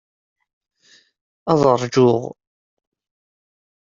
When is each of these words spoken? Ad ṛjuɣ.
Ad 1.51 1.61
ṛjuɣ. 1.81 2.19